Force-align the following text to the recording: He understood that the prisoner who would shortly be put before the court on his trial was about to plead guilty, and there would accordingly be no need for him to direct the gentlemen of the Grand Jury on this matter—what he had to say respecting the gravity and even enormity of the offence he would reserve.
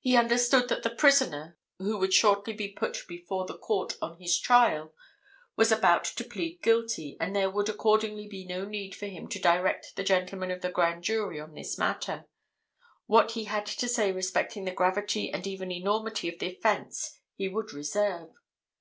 He 0.00 0.16
understood 0.16 0.68
that 0.68 0.82
the 0.82 0.90
prisoner 0.90 1.56
who 1.78 1.96
would 1.98 2.12
shortly 2.12 2.52
be 2.54 2.72
put 2.72 3.04
before 3.06 3.46
the 3.46 3.56
court 3.56 3.96
on 4.02 4.18
his 4.18 4.36
trial 4.36 4.92
was 5.54 5.70
about 5.70 6.02
to 6.02 6.24
plead 6.24 6.60
guilty, 6.60 7.16
and 7.20 7.36
there 7.36 7.48
would 7.48 7.68
accordingly 7.68 8.26
be 8.26 8.44
no 8.44 8.64
need 8.64 8.96
for 8.96 9.06
him 9.06 9.28
to 9.28 9.38
direct 9.38 9.94
the 9.94 10.02
gentlemen 10.02 10.50
of 10.50 10.60
the 10.60 10.72
Grand 10.72 11.04
Jury 11.04 11.38
on 11.38 11.54
this 11.54 11.78
matter—what 11.78 13.30
he 13.30 13.44
had 13.44 13.66
to 13.66 13.86
say 13.88 14.10
respecting 14.10 14.64
the 14.64 14.72
gravity 14.72 15.30
and 15.32 15.46
even 15.46 15.70
enormity 15.70 16.28
of 16.28 16.40
the 16.40 16.56
offence 16.56 17.20
he 17.36 17.46
would 17.46 17.72
reserve. 17.72 18.30